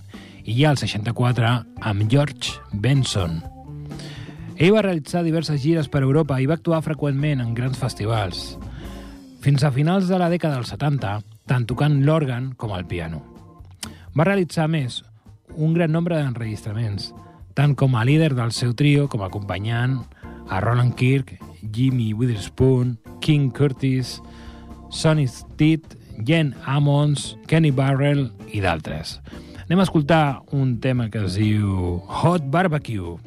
i 0.43 0.57
ja 0.57 0.73
el 0.73 0.79
64 0.81 1.51
amb 1.91 2.05
George 2.11 2.59
Benson. 2.73 3.39
Ell 4.59 4.73
va 4.75 4.83
realitzar 4.83 5.23
diverses 5.23 5.61
gires 5.63 5.87
per 5.87 6.03
Europa 6.03 6.39
i 6.41 6.47
va 6.49 6.57
actuar 6.59 6.81
freqüentment 6.83 7.39
en 7.39 7.53
grans 7.55 7.79
festivals, 7.79 8.57
fins 9.39 9.63
a 9.63 9.71
finals 9.71 10.09
de 10.11 10.19
la 10.19 10.27
dècada 10.31 10.59
dels 10.59 10.73
70, 10.75 11.13
tant 11.47 11.67
tocant 11.69 12.01
l'òrgan 12.03 12.51
com 12.59 12.75
el 12.75 12.83
piano. 12.89 13.23
Va 14.15 14.27
realitzar 14.27 14.67
més 14.67 14.99
un 15.55 15.73
gran 15.77 15.93
nombre 15.95 16.19
d'enregistraments, 16.19 17.13
tant 17.55 17.75
com 17.79 17.95
a 17.95 18.03
líder 18.03 18.33
del 18.35 18.51
seu 18.51 18.75
trio 18.75 19.07
com 19.07 19.23
a 19.23 19.29
acompanyant 19.31 20.01
a 20.49 20.59
Roland 20.59 20.95
Kirk, 20.99 21.37
Jimmy 21.71 22.11
Witherspoon, 22.13 22.97
King 23.21 23.51
Curtis, 23.51 24.19
Sonny 24.89 25.27
Stitt, 25.27 25.95
Jen 26.25 26.53
Ammons, 26.65 27.35
Kenny 27.47 27.71
Barrell 27.71 28.27
i 28.51 28.63
d'altres. 28.63 29.17
Anem 29.67 29.83
a 29.83 29.85
escoltar 29.85 30.41
un 30.55 30.79
tema 30.81 31.09
que 31.13 31.21
es 31.27 31.37
diu 31.39 31.99
Hot 32.21 32.49
Barbecue. 32.51 33.17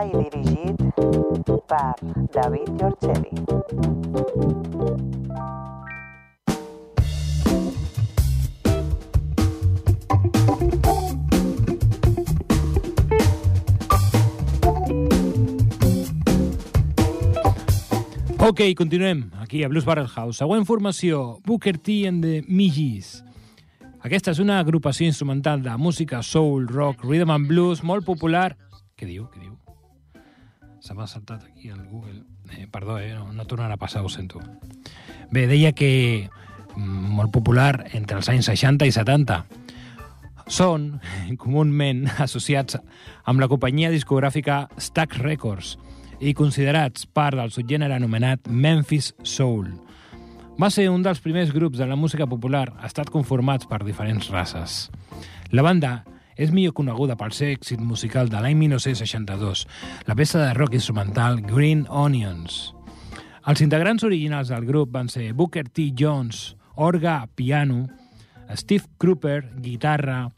Espai 0.00 0.30
dirigit 0.32 0.80
per 1.68 1.94
David 2.32 2.68
Giorgetti. 2.78 3.36
Ok, 18.38 18.74
continuem 18.74 19.30
aquí 19.38 19.64
a 19.64 19.68
Blues 19.68 19.84
Barrel 19.84 20.08
House. 20.08 20.38
Següent 20.38 20.64
formació, 20.64 21.42
Booker 21.44 21.76
T 21.76 22.06
and 22.08 22.24
the 22.24 22.40
Midges. 22.48 23.22
Aquesta 24.00 24.32
és 24.32 24.40
una 24.40 24.62
agrupació 24.64 25.04
instrumental 25.04 25.60
de 25.60 25.76
música 25.76 26.22
soul, 26.22 26.68
rock, 26.72 27.04
rhythm 27.04 27.36
and 27.36 27.52
blues 27.52 27.84
molt 27.84 28.08
popular... 28.08 28.56
Què 28.96 29.04
diu? 29.08 29.28
Què 29.28 29.44
diu? 29.44 29.69
Se 30.80 30.94
m'ha 30.96 31.06
saltat 31.06 31.44
aquí 31.44 31.68
el 31.68 31.82
Google. 31.84 32.22
Eh, 32.56 32.66
perdó, 32.70 32.98
eh? 32.98 33.12
no, 33.14 33.32
no 33.32 33.44
tornarà 33.44 33.76
a 33.76 33.80
passar, 33.80 34.02
ho 34.02 34.08
sento. 34.08 34.40
Bé, 35.30 35.46
deia 35.46 35.72
que 35.76 36.28
mm, 36.74 37.10
molt 37.16 37.32
popular 37.32 37.86
entre 37.92 38.16
els 38.16 38.30
anys 38.32 38.48
60 38.48 38.88
i 38.88 38.94
70. 38.96 39.42
Són 40.50 40.88
comúment 41.42 42.06
associats 42.18 42.80
amb 43.28 43.44
la 43.44 43.48
companyia 43.52 43.92
discogràfica 43.92 44.64
Stax 44.80 45.20
Records 45.20 45.76
i 46.20 46.34
considerats 46.36 47.06
part 47.06 47.38
del 47.38 47.52
subgènere 47.52 47.96
anomenat 47.96 48.48
Memphis 48.48 49.14
Soul. 49.22 49.70
Va 50.60 50.68
ser 50.68 50.90
un 50.92 51.04
dels 51.04 51.22
primers 51.24 51.52
grups 51.54 51.78
de 51.80 51.86
la 51.88 51.96
música 51.96 52.26
popular 52.28 52.66
estat 52.84 53.08
conformats 53.12 53.68
per 53.68 53.80
diferents 53.84 54.28
races. 54.32 54.90
La 55.52 55.64
banda 55.64 56.02
és 56.40 56.52
millor 56.56 56.72
coneguda 56.72 57.18
pel 57.20 57.34
seu 57.36 57.52
èxit 57.52 57.82
musical 57.84 58.30
de 58.32 58.40
l'any 58.40 58.56
1962, 58.56 59.66
la 60.08 60.16
peça 60.16 60.40
de 60.40 60.54
rock 60.56 60.74
instrumental 60.78 61.42
Green 61.44 61.84
Onions. 61.88 62.72
Els 63.44 63.60
integrants 63.60 64.04
originals 64.08 64.48
del 64.52 64.64
grup 64.64 64.92
van 64.96 65.12
ser 65.12 65.34
Booker 65.36 65.66
T. 65.68 65.90
Jones, 65.96 66.54
orga, 66.80 67.26
piano, 67.36 67.86
Steve 68.56 68.88
Cropper, 68.98 69.44
guitarra, 69.60 70.30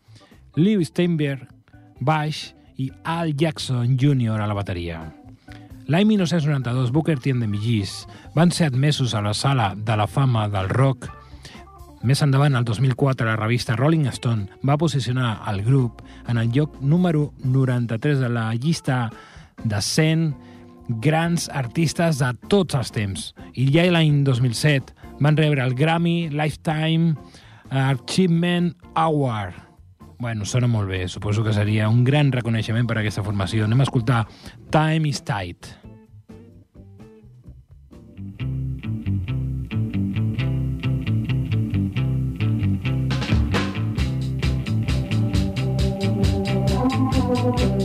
Lee 0.58 0.84
Steinberg, 0.84 1.46
baix 2.00 2.50
i 2.76 2.90
Al 3.04 3.34
Jackson 3.38 3.96
Jr. 3.96 4.40
a 4.42 4.46
la 4.50 4.58
bateria. 4.58 5.00
L'any 5.86 6.06
1992, 6.06 6.92
Booker 6.94 7.18
T 7.18 7.30
and 7.30 7.42
the 7.42 7.48
Millís 7.50 8.02
van 8.34 8.52
ser 8.54 8.68
admesos 8.70 9.14
a 9.14 9.22
la 9.22 9.34
sala 9.34 9.72
de 9.76 9.96
la 9.96 10.06
fama 10.06 10.48
del 10.48 10.70
rock. 10.70 11.08
Més 12.02 12.18
endavant, 12.24 12.56
el 12.58 12.64
2004, 12.66 13.26
la 13.28 13.36
revista 13.38 13.76
Rolling 13.78 14.08
Stone 14.10 14.48
va 14.66 14.78
posicionar 14.78 15.36
el 15.52 15.60
grup 15.62 16.00
en 16.26 16.40
el 16.40 16.50
lloc 16.50 16.80
número 16.80 17.32
93 17.44 18.18
de 18.18 18.28
la 18.28 18.48
llista 18.54 19.04
de 19.62 19.80
100 19.80 20.34
grans 21.04 21.48
artistes 21.54 22.18
de 22.18 22.32
tots 22.50 22.74
els 22.74 22.90
temps. 22.90 23.28
I 23.54 23.68
ja 23.70 23.86
l'any 23.86 24.24
2007 24.26 24.96
van 25.22 25.38
rebre 25.38 25.62
el 25.62 25.76
Grammy 25.78 26.26
Lifetime 26.34 27.14
Achievement 27.70 28.74
Award. 28.94 29.54
Bueno, 30.18 30.44
sona 30.44 30.66
molt 30.66 30.90
bé. 30.90 31.06
Suposo 31.08 31.44
que 31.46 31.54
seria 31.54 31.88
un 31.88 32.02
gran 32.04 32.32
reconeixement 32.34 32.86
per 32.86 32.98
a 32.98 33.00
aquesta 33.06 33.22
formació. 33.22 33.64
Anem 33.66 33.82
a 33.82 33.86
escoltar 33.86 34.24
Time 34.74 35.08
is 35.08 35.22
Tight. 35.22 35.81
Musik 47.32 47.81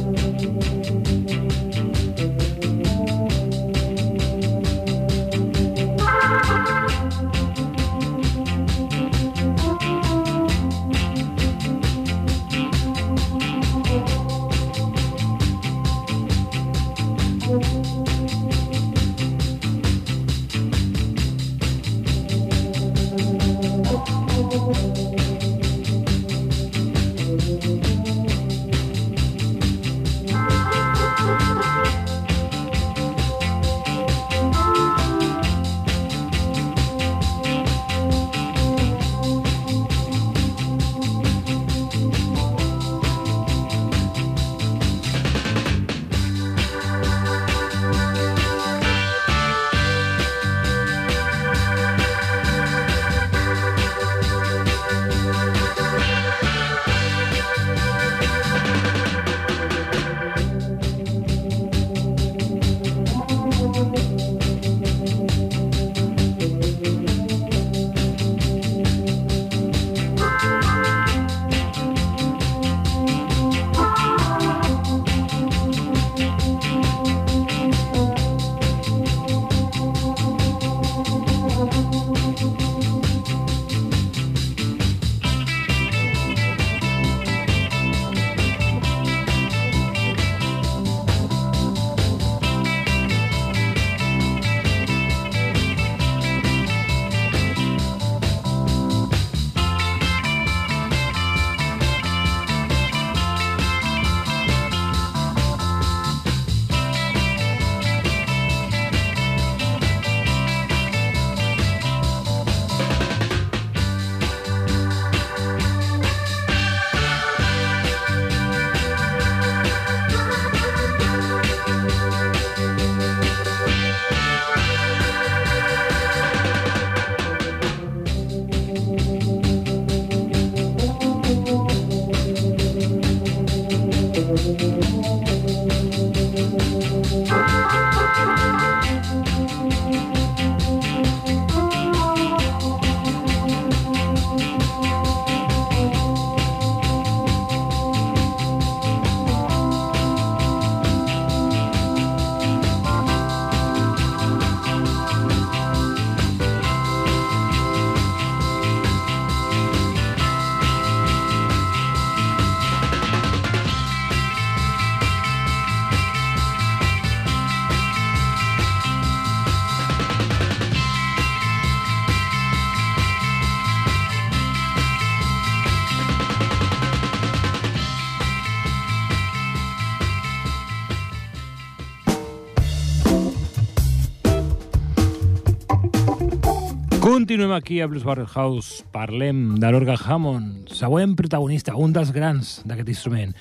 Continuem 187.37 187.55
aquí 187.55 187.81
a 187.81 187.85
Blues 187.85 188.03
Barrel 188.03 188.25
House. 188.25 188.83
Parlem 188.89 189.59
de 189.61 189.69
l'Orga 189.69 189.93
Hammond, 189.93 190.71
següent 190.73 191.11
protagonista, 191.13 191.75
un 191.77 191.91
dels 191.93 192.09
grans 192.09 192.63
d'aquest 192.65 192.87
instrument, 192.89 193.35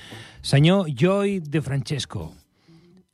senyor 0.45 0.91
Joy 0.93 1.39
De 1.41 1.63
Francesco. 1.65 2.27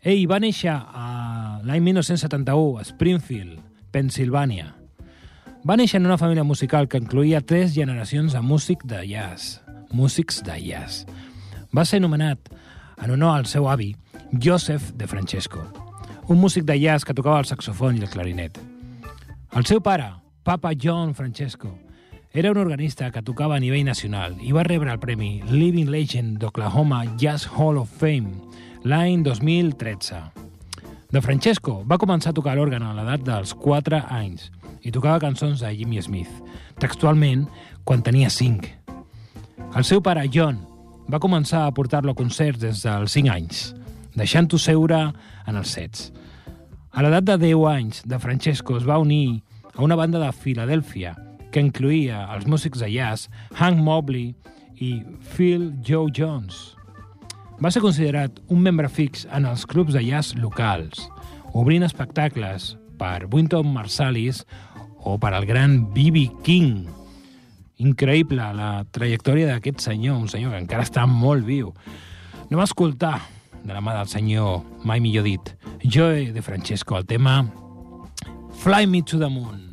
Ell 0.03 0.25
va 0.27 0.41
néixer 0.43 0.73
a 0.75 1.61
l'any 1.63 1.85
1971 1.85 2.81
a 2.81 2.83
Springfield, 2.83 3.61
Pensilvània. 3.95 4.73
Va 5.63 5.77
néixer 5.79 6.01
en 6.01 6.09
una 6.09 6.17
família 6.19 6.43
musical 6.43 6.89
que 6.91 6.99
incluïa 6.99 7.39
tres 7.39 7.71
generacions 7.77 8.35
de 8.35 8.41
músic 8.43 8.83
de 8.83 9.05
jazz, 9.07 9.61
músics 9.87 10.41
de 10.43 10.57
jazz. 10.65 11.05
Va 11.71 11.85
ser 11.87 12.01
anomenat 12.01 12.51
en 12.97 13.15
honor 13.15 13.37
al 13.37 13.47
seu 13.47 13.69
avi, 13.71 13.93
Joseph 14.35 14.91
de 14.99 15.07
Francesco, 15.07 15.63
un 16.27 16.43
músic 16.43 16.67
de 16.67 16.75
jazz 16.75 17.07
que 17.07 17.15
tocava 17.15 17.39
el 17.39 17.47
saxofon 17.47 17.95
i 17.95 18.03
el 18.03 18.11
clarinet. 18.11 18.59
El 19.55 19.63
seu 19.63 19.79
pare, 19.79 20.11
Papa 20.43 20.73
John 20.73 21.15
Francesco, 21.15 21.79
era 22.33 22.51
un 22.51 22.57
organista 22.57 23.09
que 23.11 23.21
tocava 23.23 23.55
a 23.55 23.61
nivell 23.63 23.85
nacional 23.87 24.33
i 24.43 24.51
va 24.51 24.65
rebre 24.67 24.91
el 24.91 24.99
premi 24.99 25.37
Living 25.47 25.87
Legend 25.87 26.35
d'Oklahoma 26.41 27.05
Jazz 27.15 27.47
Hall 27.47 27.79
of 27.79 27.93
Fame 28.01 28.33
l'any 28.83 29.23
2013. 29.23 30.19
De 31.15 31.21
Francesco 31.23 31.77
va 31.87 31.95
començar 32.01 32.33
a 32.33 32.35
tocar 32.35 32.57
l'òrgan 32.57 32.83
a 32.83 32.91
l'edat 32.97 33.23
dels 33.23 33.53
4 33.55 34.01
anys 34.11 34.49
i 34.83 34.91
tocava 34.91 35.21
cançons 35.23 35.63
de 35.63 35.71
Jimmy 35.77 36.03
Smith, 36.03 36.43
textualment 36.75 37.47
quan 37.87 38.03
tenia 38.03 38.27
5. 38.27 38.67
El 39.79 39.87
seu 39.87 40.03
pare, 40.03 40.27
John, 40.27 40.59
va 41.07 41.23
començar 41.23 41.63
a 41.63 41.71
portar-lo 41.71 42.11
a 42.11 42.19
concerts 42.19 42.59
des 42.59 42.83
dels 42.83 43.15
5 43.15 43.31
anys, 43.31 43.63
deixant-ho 44.19 44.59
seure 44.59 45.05
en 45.47 45.55
els 45.55 45.71
7. 45.79 46.11
A 46.91 47.07
l'edat 47.07 47.31
de 47.31 47.39
10 47.47 47.65
anys, 47.71 48.03
de 48.03 48.19
Francesco 48.19 48.75
es 48.75 48.83
va 48.83 48.99
unir 48.99 49.39
a 49.75 49.81
una 49.81 49.95
banda 49.95 50.19
de 50.21 50.31
Filadèlfia 50.31 51.15
que 51.53 51.61
incluïa 51.61 52.23
els 52.33 52.47
músics 52.49 52.81
de 52.81 52.89
jazz 52.89 53.29
Hank 53.59 53.81
Mobley 53.81 54.33
i 54.81 55.03
Phil 55.35 55.71
Joe 55.85 56.11
Jones. 56.13 56.73
Va 57.61 57.71
ser 57.71 57.83
considerat 57.83 58.39
un 58.51 58.63
membre 58.65 58.89
fix 58.89 59.27
en 59.31 59.45
els 59.45 59.67
clubs 59.69 59.93
de 59.93 60.01
jazz 60.03 60.33
locals, 60.35 61.05
obrint 61.53 61.85
espectacles 61.85 62.73
per 62.99 63.27
Wynton 63.31 63.69
Marsalis 63.69 64.43
o 65.03 65.17
per 65.21 65.33
al 65.33 65.45
gran 65.45 65.93
B.B. 65.93 66.25
King. 66.43 66.87
Increïble 67.83 68.49
la 68.57 68.71
trajectòria 68.95 69.49
d'aquest 69.51 69.83
senyor, 69.83 70.17
un 70.17 70.29
senyor 70.31 70.53
que 70.53 70.63
encara 70.63 70.85
està 70.87 71.05
molt 71.09 71.45
viu. 71.45 71.73
Anem 72.47 72.61
a 72.61 72.67
escoltar 72.67 73.17
de 73.63 73.71
la 73.71 73.81
mà 73.83 73.95
del 73.97 74.09
senyor, 74.11 74.63
mai 74.83 74.99
millor 75.03 75.25
dit, 75.27 75.53
Joe 75.83 76.31
de 76.35 76.41
Francesco, 76.41 76.97
el 76.97 77.05
tema 77.07 77.41
Fly 78.53 78.85
Me 78.85 79.01
to 79.01 79.17
the 79.17 79.29
Moon. 79.29 79.72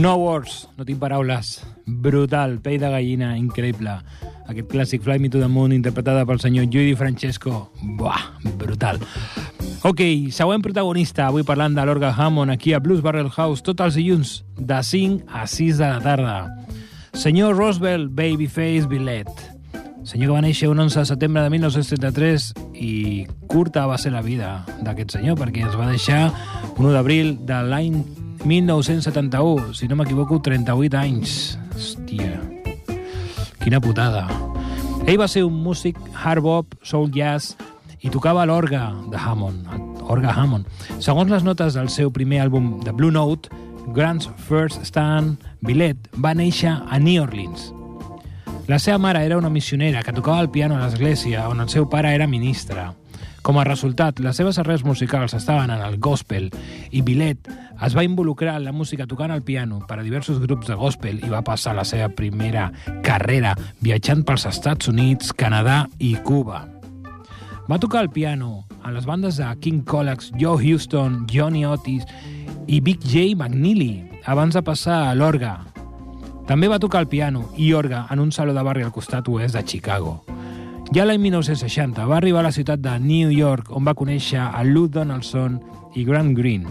No 0.00 0.14
words, 0.16 0.66
no 0.78 0.86
tinc 0.88 0.96
paraules. 0.96 1.58
Brutal, 1.84 2.54
pell 2.64 2.78
de 2.80 2.88
gallina, 2.88 3.34
increïble. 3.36 3.98
Aquest 4.48 4.70
clàssic 4.72 5.02
Fly 5.04 5.18
Me 5.20 5.28
to 5.28 5.42
the 5.42 5.48
Moon 5.52 5.74
interpretada 5.76 6.22
pel 6.24 6.38
senyor 6.40 6.70
Judy 6.72 6.94
Francesco. 6.96 7.66
Buah, 7.98 8.22
brutal. 8.56 8.96
Ok, 9.84 10.00
següent 10.32 10.64
protagonista, 10.64 11.26
avui 11.26 11.44
parlant 11.44 11.76
de 11.76 11.84
l'Orga 11.84 12.14
Hammond 12.16 12.54
aquí 12.54 12.72
a 12.72 12.80
Blues 12.80 13.02
Barrel 13.04 13.28
House, 13.28 13.60
tots 13.66 13.84
els 13.84 13.98
dilluns, 14.00 14.30
de 14.56 14.78
5 14.80 15.28
a 15.28 15.44
6 15.44 15.82
de 15.82 15.90
la 15.92 16.00
tarda. 16.00 16.38
Senyor 17.12 17.58
Roosevelt 17.58 18.08
Babyface 18.16 18.88
Billet. 18.88 19.28
Senyor 20.08 20.30
que 20.30 20.38
va 20.38 20.46
néixer 20.46 20.70
un 20.72 20.80
11 20.80 21.02
de 21.02 21.10
setembre 21.12 21.44
de 21.44 21.52
1933 21.52 22.48
i 22.72 22.94
curta 23.52 23.84
va 23.84 24.00
ser 24.00 24.14
la 24.16 24.24
vida 24.24 24.62
d'aquest 24.80 25.18
senyor 25.18 25.36
perquè 25.36 25.68
es 25.68 25.76
va 25.76 25.90
deixar 25.92 26.30
un 26.78 26.88
1 26.88 26.96
d'abril 26.96 27.36
de 27.44 27.60
l'any 27.68 28.00
1971, 28.44 29.74
si 29.74 29.88
no 29.88 29.96
m'equivoco, 29.96 30.40
38 30.40 30.96
anys. 30.96 31.58
Hòstia, 31.76 32.38
quina 33.60 33.80
putada. 33.80 34.26
Ell 35.06 35.18
va 35.20 35.28
ser 35.28 35.44
un 35.44 35.56
músic 35.64 35.98
hard 36.14 36.44
bop, 36.44 36.76
soul 36.82 37.10
jazz 37.12 37.56
i 38.00 38.12
tocava 38.12 38.46
l'orga 38.48 38.90
de 39.12 39.18
Hammond, 39.20 39.66
orga 40.08 40.32
Hammond. 40.32 40.68
Segons 41.00 41.32
les 41.32 41.44
notes 41.44 41.76
del 41.76 41.90
seu 41.92 42.12
primer 42.12 42.40
àlbum 42.44 42.78
de 42.84 42.92
Blue 42.96 43.12
Note, 43.12 43.52
Grant's 43.92 44.30
First 44.48 44.84
Stand, 44.88 45.40
Billet 45.60 46.08
va 46.16 46.32
néixer 46.36 46.72
a 46.72 46.98
New 46.98 47.22
Orleans. 47.22 47.70
La 48.70 48.78
seva 48.78 48.98
mare 49.02 49.24
era 49.26 49.36
una 49.36 49.50
missionera 49.50 50.02
que 50.02 50.12
tocava 50.14 50.40
el 50.40 50.50
piano 50.50 50.76
a 50.76 50.84
l'església 50.84 51.48
on 51.50 51.60
el 51.60 51.68
seu 51.68 51.88
pare 51.90 52.14
era 52.14 52.28
ministre. 52.30 52.86
Com 53.42 53.56
a 53.56 53.64
resultat, 53.64 54.20
les 54.20 54.36
seves 54.36 54.58
arrels 54.60 54.84
musicals 54.84 55.32
estaven 55.34 55.70
en 55.72 55.80
el 55.80 55.96
gospel 55.98 56.50
i 56.92 57.00
Billet 57.00 57.48
es 57.80 57.96
va 57.96 58.04
involucrar 58.04 58.58
en 58.58 58.66
la 58.66 58.72
música 58.72 59.06
tocant 59.08 59.32
el 59.32 59.42
piano 59.42 59.80
per 59.88 59.98
a 59.98 60.04
diversos 60.04 60.42
grups 60.42 60.68
de 60.68 60.76
gospel 60.76 61.22
i 61.24 61.30
va 61.32 61.40
passar 61.42 61.72
la 61.74 61.86
seva 61.88 62.10
primera 62.12 62.68
carrera 63.06 63.54
viatjant 63.80 64.26
pels 64.28 64.44
Estats 64.50 64.90
Units, 64.92 65.32
Canadà 65.32 65.86
i 65.98 66.12
Cuba. 66.20 66.66
Va 67.70 67.78
tocar 67.78 68.02
el 68.04 68.10
piano 68.10 68.66
a 68.82 68.92
les 68.92 69.06
bandes 69.06 69.38
de 69.40 69.48
King 69.60 69.84
Colax, 69.88 70.32
Joe 70.36 70.60
Houston, 70.60 71.24
Johnny 71.30 71.64
Otis 71.64 72.04
i 72.66 72.80
Big 72.80 73.00
J 73.00 73.32
McNeely, 73.36 74.20
abans 74.26 74.54
de 74.54 74.62
passar 74.62 75.06
a 75.08 75.14
l'orga. 75.14 75.60
També 76.50 76.68
va 76.68 76.80
tocar 76.82 77.00
el 77.04 77.08
piano 77.08 77.48
i 77.56 77.72
orga 77.72 78.04
en 78.10 78.20
un 78.20 78.32
saló 78.32 78.52
de 78.52 78.66
barri 78.66 78.84
al 78.84 78.92
costat 78.92 79.28
oest 79.30 79.54
de 79.54 79.64
Chicago. 79.64 80.20
Ja 80.90 81.04
l'any 81.06 81.20
1960 81.22 82.02
va 82.10 82.16
arribar 82.16 82.40
a 82.40 82.48
la 82.48 82.50
ciutat 82.50 82.80
de 82.82 82.96
New 82.98 83.28
York, 83.30 83.68
on 83.70 83.84
va 83.86 83.94
conèixer 83.94 84.40
a 84.42 84.64
Lou 84.66 84.88
Donaldson 84.90 85.60
i 85.94 86.02
Grant 86.02 86.32
Green, 86.34 86.64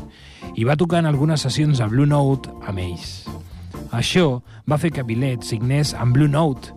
i 0.59 0.65
va 0.67 0.76
tocar 0.76 0.99
en 0.99 1.07
algunes 1.07 1.45
sessions 1.45 1.80
a 1.80 1.88
Blue 1.88 2.03
Note 2.03 2.51
amb 2.67 2.82
ells. 2.84 3.30
Això 3.95 4.41
va 4.67 4.76
fer 4.82 4.91
que 4.91 5.05
Billet 5.07 5.47
signés 5.47 5.93
amb 5.95 6.11
Blue 6.17 6.28
Note, 6.28 6.76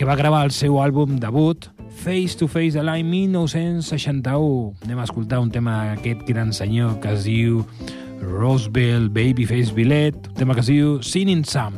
que 0.00 0.08
va 0.08 0.16
gravar 0.16 0.46
el 0.46 0.54
seu 0.56 0.80
àlbum 0.80 1.18
debut 1.20 1.68
Face 2.00 2.40
to 2.40 2.48
Face 2.48 2.72
de 2.78 2.86
l'any 2.86 3.04
1961. 3.04 4.80
Anem 4.88 5.02
a 5.02 5.04
escoltar 5.04 5.42
un 5.44 5.52
tema 5.52 5.90
d'aquest 5.90 6.24
gran 6.24 6.56
senyor 6.56 7.02
que 7.04 7.12
es 7.12 7.28
diu 7.28 7.66
Roseville 8.22 9.12
Babyface 9.12 9.76
Billet, 9.76 10.16
un 10.32 10.40
tema 10.40 10.56
que 10.56 10.64
es 10.64 10.72
diu 10.72 11.02
Sinning 11.04 11.44
Sam. 11.44 11.76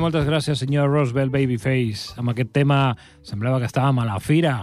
Moltes 0.00 0.24
gràcies, 0.26 0.58
senyor 0.58 0.88
Roosevelt 0.90 1.30
Babyface. 1.30 2.14
Amb 2.18 2.32
aquest 2.32 2.50
tema 2.56 2.96
semblava 3.22 3.60
que 3.60 3.68
estàvem 3.68 4.00
a 4.00 4.06
la 4.08 4.16
fira. 4.18 4.54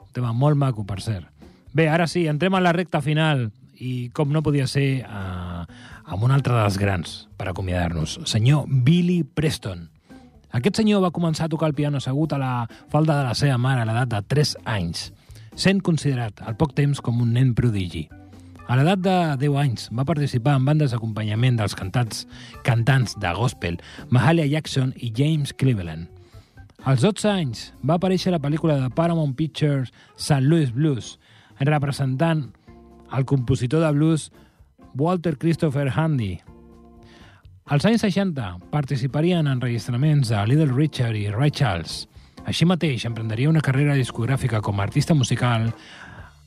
Un 0.00 0.12
tema 0.16 0.30
molt 0.32 0.56
maco, 0.56 0.86
per 0.88 1.00
cert. 1.04 1.26
Bé, 1.72 1.88
ara 1.88 2.06
sí, 2.08 2.26
entrem 2.30 2.54
a 2.54 2.60
la 2.62 2.72
recta 2.72 3.02
final 3.04 3.50
i 3.76 4.10
com 4.16 4.32
no 4.32 4.44
podia 4.44 4.68
ser 4.70 5.02
eh, 5.02 5.64
amb 6.04 6.24
un 6.24 6.32
altre 6.32 6.54
dels 6.54 6.78
grans 6.80 7.16
per 7.36 7.50
acomiadar-nos, 7.50 8.20
senyor 8.30 8.64
Billy 8.68 9.22
Preston. 9.24 9.88
Aquest 10.52 10.80
senyor 10.80 11.04
va 11.04 11.12
començar 11.12 11.50
a 11.50 11.52
tocar 11.52 11.68
el 11.72 11.76
piano 11.76 12.00
assegut 12.00 12.32
a 12.32 12.40
la 12.40 12.54
falda 12.92 13.18
de 13.18 13.28
la 13.28 13.36
seva 13.36 13.58
mare 13.60 13.84
a 13.84 13.88
l'edat 13.88 14.12
de 14.12 14.24
3 14.36 14.56
anys, 14.78 15.10
sent 15.56 15.84
considerat 15.84 16.44
al 16.44 16.56
poc 16.60 16.76
temps 16.78 17.00
com 17.04 17.20
un 17.20 17.32
nen 17.36 17.56
prodigi. 17.58 18.06
A 18.72 18.76
l'edat 18.78 19.02
de 19.04 19.14
10 19.36 19.56
anys 19.60 19.90
va 19.92 20.06
participar 20.08 20.54
en 20.56 20.64
bandes 20.64 20.94
d'acompanyament 20.94 21.58
dels 21.58 21.74
cantats, 21.76 22.22
cantants 22.64 23.18
de 23.20 23.32
gospel 23.36 23.74
Mahalia 24.08 24.46
Jackson 24.48 24.94
i 24.96 25.10
James 25.12 25.52
Cleveland. 25.60 26.06
Als 26.88 27.04
12 27.04 27.28
anys 27.28 27.66
va 27.84 27.98
aparèixer 27.98 28.30
a 28.30 28.38
la 28.38 28.40
pel·lícula 28.40 28.78
de 28.80 28.88
Paramount 28.96 29.34
Pictures 29.36 29.92
St. 30.16 30.40
Louis 30.46 30.72
Blues, 30.72 31.18
representant 31.60 32.46
el 33.12 33.28
compositor 33.28 33.84
de 33.84 33.92
blues 33.92 34.30
Walter 34.96 35.34
Christopher 35.36 35.90
Handy. 35.92 36.38
Als 37.68 37.84
anys 37.84 38.06
60 38.08 38.70
participarien 38.72 39.44
en 39.44 39.52
enregistraments 39.58 40.32
de 40.32 40.46
Little 40.48 40.72
Richard 40.72 41.20
i 41.20 41.28
Ray 41.28 41.52
Charles. 41.52 42.06
Així 42.48 42.64
mateix 42.64 43.04
emprendria 43.04 43.52
una 43.52 43.60
carrera 43.62 44.00
discogràfica 44.00 44.64
com 44.64 44.80
a 44.80 44.88
artista 44.88 45.14
musical 45.14 45.68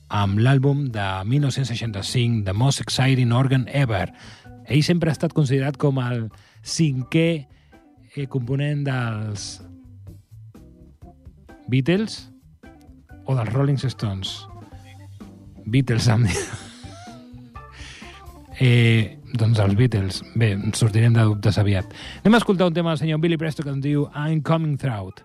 amb 0.08 0.38
l'àlbum 0.38 0.86
de 0.94 1.06
1965 1.26 2.44
The 2.46 2.54
Most 2.54 2.80
Exciting 2.80 3.32
Organ 3.32 3.66
Ever. 3.68 4.12
Ell 4.66 4.82
sempre 4.82 5.10
ha 5.10 5.16
estat 5.16 5.34
considerat 5.34 5.78
com 5.78 5.98
el 6.02 6.28
cinquè 6.66 7.28
eh, 8.16 8.26
component 8.30 8.84
dels 8.86 9.48
Beatles 11.68 12.26
o 13.26 13.34
dels 13.34 13.52
Rolling 13.52 13.78
Stones. 13.82 14.38
Beatles, 15.66 16.08
em. 16.08 16.28
Eh, 18.56 19.18
doncs 19.36 19.58
els 19.60 19.74
Beatles. 19.76 20.22
Bé, 20.32 20.54
sortirem 20.72 21.12
de 21.12 21.26
dubtes 21.28 21.58
aviat. 21.60 21.90
Anem 22.22 22.38
a 22.38 22.40
escoltar 22.40 22.70
un 22.70 22.72
tema 22.72 22.94
del 22.94 23.02
senyor 23.02 23.20
Billy 23.20 23.36
Presto 23.36 23.60
que 23.60 23.68
ens 23.68 23.82
diu 23.84 24.06
I'm 24.14 24.40
Coming 24.40 24.78
Through. 24.80 25.20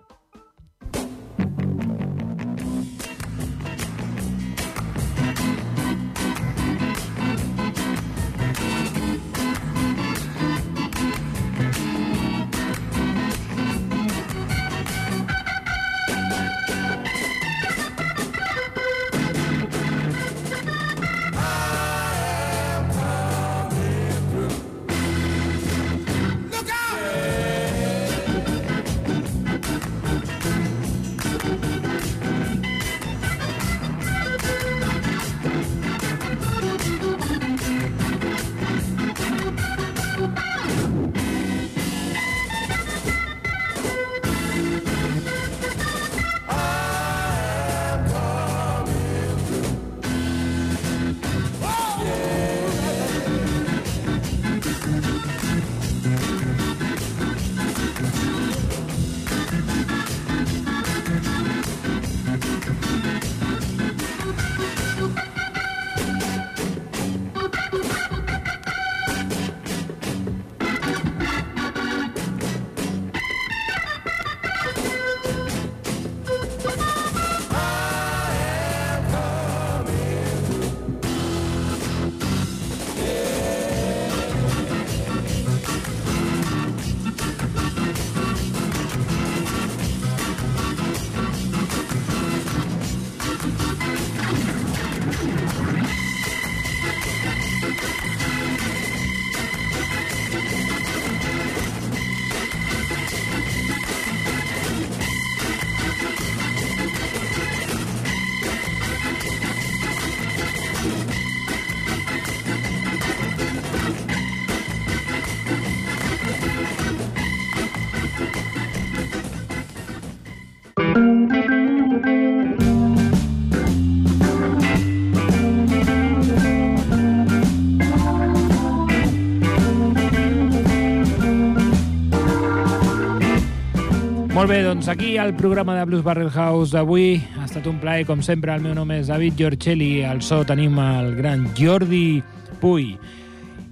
Molt 134.42 134.50
bé, 134.50 134.64
doncs 134.66 134.88
aquí 134.90 135.12
el 135.22 135.36
programa 135.38 135.76
de 135.76 135.84
Blues 135.84 136.02
Barrel 136.02 136.28
House 136.34 136.72
d'avui. 136.74 137.12
Ha 137.38 137.44
estat 137.44 137.68
un 137.70 137.76
plaer, 137.78 138.02
com 138.08 138.24
sempre. 138.26 138.50
El 138.50 138.64
meu 138.64 138.72
nom 138.74 138.90
és 138.90 139.06
David 139.06 139.36
Giorcelli. 139.38 140.00
Al 140.02 140.18
so 140.26 140.40
tenim 140.42 140.80
el 140.82 141.12
gran 141.14 141.44
Jordi 141.54 142.18
Puy. 142.58 142.88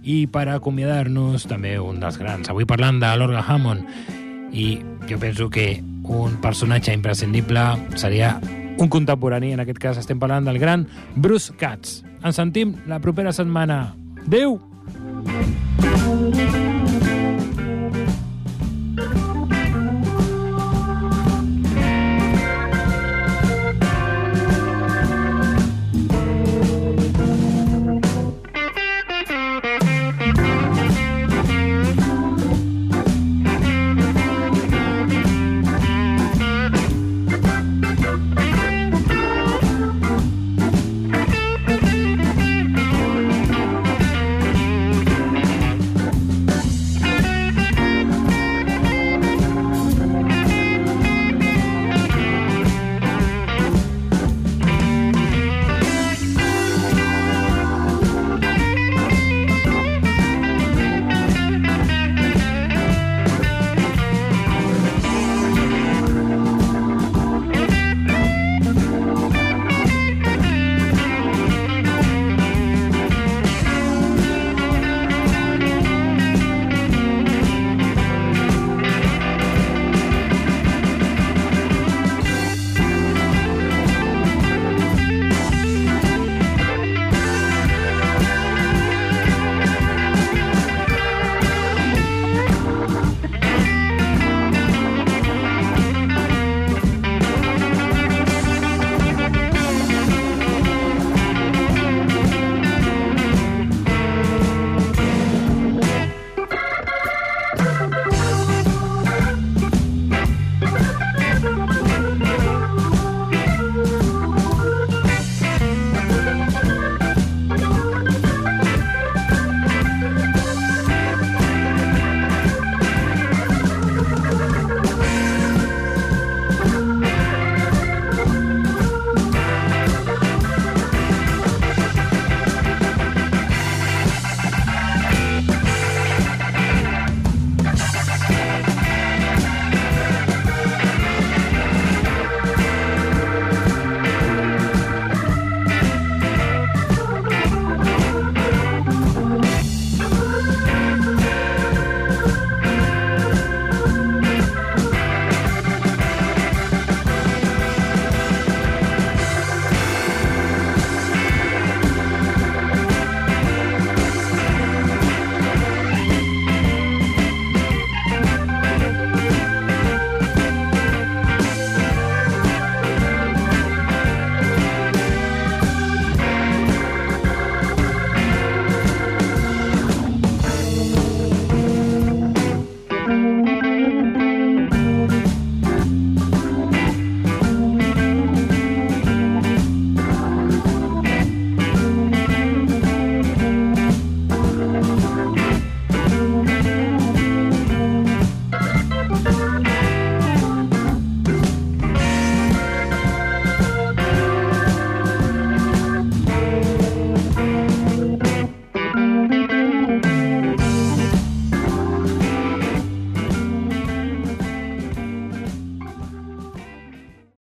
I 0.07 0.21
per 0.31 0.45
acomiadar-nos, 0.55 1.49
també 1.51 1.75
un 1.83 1.99
dels 1.99 2.21
grans. 2.23 2.53
Avui 2.55 2.71
parlant 2.71 3.03
de 3.03 3.11
l'Orga 3.19 3.43
Hammond. 3.43 3.83
I 4.55 4.79
jo 5.11 5.19
penso 5.19 5.51
que 5.51 5.83
un 6.07 6.39
personatge 6.39 6.95
imprescindible 6.95 7.67
seria 7.99 8.37
un 8.79 8.87
contemporani. 8.87 9.51
En 9.59 9.67
aquest 9.67 9.83
cas 9.83 9.99
estem 9.99 10.23
parlant 10.23 10.47
del 10.47 10.63
gran 10.63 10.87
Bruce 11.17 11.51
Katz. 11.59 12.05
Ens 12.23 12.39
sentim 12.39 12.79
la 12.87 13.03
propera 13.03 13.35
setmana. 13.35 13.89
Adéu! 14.23 14.61
Adéu! 15.19 16.70